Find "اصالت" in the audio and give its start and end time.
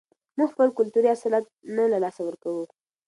1.11-1.45